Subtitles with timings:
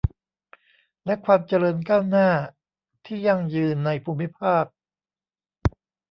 [1.05, 2.29] และความเจริญก้าวหน้า
[3.05, 4.65] ที่ยั่งยืนในภูมิภาค